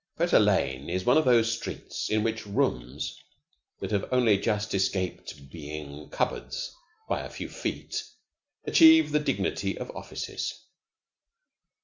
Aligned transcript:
Fetter 0.17 0.39
Lane 0.39 0.89
is 0.89 1.05
one 1.05 1.19
of 1.19 1.25
those 1.25 1.55
streets 1.55 2.09
in 2.09 2.23
which 2.23 2.47
rooms 2.47 3.21
that 3.79 3.91
have 3.91 4.11
only 4.11 4.35
just 4.35 4.73
escaped 4.73 5.51
being 5.51 6.09
cupboards 6.09 6.73
by 7.07 7.19
a 7.19 7.29
few 7.29 7.47
feet 7.47 8.03
achieve 8.65 9.11
the 9.11 9.19
dignity 9.19 9.77
of 9.77 9.91
offices. 9.95 10.59